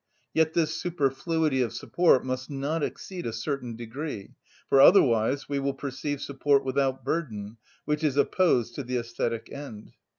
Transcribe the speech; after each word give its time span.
Yet 0.33 0.55
this 0.55 0.73
superfluity 0.73 1.61
of 1.61 1.73
support 1.73 2.25
must 2.25 2.49
not 2.49 2.81
exceed 2.81 3.27
a 3.27 3.31
certain 3.31 3.75
degree; 3.75 4.33
for 4.67 4.81
otherwise 4.81 5.47
we 5.47 5.59
will 5.59 5.75
perceive 5.75 6.21
support 6.21 6.65
without 6.65 7.05
burden, 7.05 7.57
which 7.85 8.03
is 8.03 8.17
opposed 8.17 8.73
to 8.73 8.83
the 8.83 8.95
æsthetic 8.95 9.53
end. 9.53 9.91